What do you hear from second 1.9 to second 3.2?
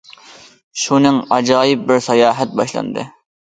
بىر ساياھەت باشلاندى.